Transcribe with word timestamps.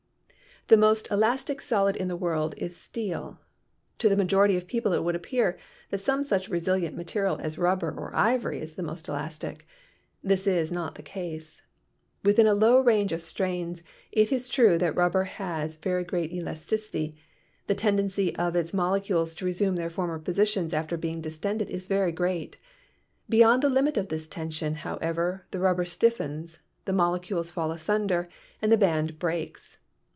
The 0.67 0.77
most 0.77 1.11
elastic 1.11 1.59
solid 1.59 1.97
in 1.97 2.07
the 2.07 2.15
world 2.15 2.53
is 2.55 2.77
steel. 2.77 3.41
To 3.97 4.07
the 4.07 4.15
majority 4.15 4.55
of 4.55 4.67
people 4.67 4.93
it 4.93 5.03
would 5.03 5.15
appear 5.17 5.59
that 5.89 5.99
some 5.99 6.23
such 6.23 6.47
resilient 6.47 6.95
material 6.95 7.37
as 7.41 7.57
rubber 7.57 7.89
or 7.91 8.15
ivory 8.15 8.61
is 8.61 8.75
the 8.75 8.83
most 8.83 9.09
elastic. 9.09 9.67
This 10.23 10.47
is 10.47 10.71
not 10.71 10.95
the 10.95 11.01
case. 11.03 11.61
Within 12.23 12.47
a 12.47 12.53
low 12.53 12.79
range 12.79 13.11
of 13.11 13.21
strains 13.21 13.83
it 14.13 14.31
is 14.31 14.47
true 14.47 14.77
that 14.77 14.95
rubber 14.95 15.25
has 15.25 15.75
very 15.75 16.05
great 16.05 16.31
elasticity; 16.31 17.17
the 17.67 17.75
tendency 17.75 18.33
of 18.37 18.55
its 18.55 18.73
mole 18.73 19.01
cules 19.01 19.35
to 19.39 19.45
resume 19.45 19.75
their 19.75 19.89
former 19.89 20.19
positions 20.19 20.73
after 20.73 20.95
being 20.95 21.19
distended 21.19 21.69
is 21.69 21.85
very 21.85 22.13
great. 22.13 22.55
Beyond 23.27 23.61
the 23.61 23.67
limit 23.69 23.97
of 23.97 24.07
this 24.07 24.25
tension, 24.25 24.75
however, 24.75 25.45
the 25.51 25.59
rubber 25.59 25.83
stiffens, 25.83 26.59
the 26.85 26.93
molecules 26.93 27.49
fall 27.49 27.71
asunder 27.73 28.29
and 28.61 28.71
the 28.71 28.77
band 28.77 29.19
breaks. 29.19 29.77